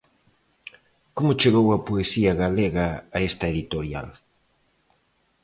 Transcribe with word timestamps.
Como 1.15 1.37
chegou 1.41 1.67
a 1.71 1.83
poesía 1.87 2.31
galega 2.43 2.87
a 3.17 3.19
esta 3.29 3.45
editorial? 3.53 4.07